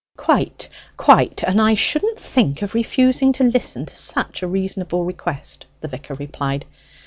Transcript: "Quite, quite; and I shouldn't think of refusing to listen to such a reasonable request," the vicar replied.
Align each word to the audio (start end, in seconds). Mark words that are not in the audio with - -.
"Quite, 0.17 0.67
quite; 0.97 1.43
and 1.43 1.61
I 1.61 1.75
shouldn't 1.75 2.19
think 2.19 2.63
of 2.63 2.73
refusing 2.73 3.33
to 3.33 3.43
listen 3.43 3.85
to 3.85 3.95
such 3.95 4.41
a 4.41 4.47
reasonable 4.47 5.05
request," 5.05 5.67
the 5.81 5.87
vicar 5.87 6.15
replied. 6.15 6.65